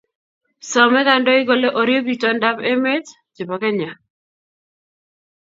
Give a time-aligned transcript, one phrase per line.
[0.69, 3.05] Same kandoik kolee orib indonab emet
[3.35, 3.91] che bo kenya